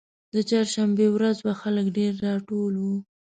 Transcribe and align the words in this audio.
د 0.33 0.35
چهارشنبې 0.49 1.07
ورځ 1.11 1.37
وه 1.41 1.53
خلک 1.61 1.85
ډېر 1.97 2.13
راټول 2.27 2.73
وو. 2.83 2.95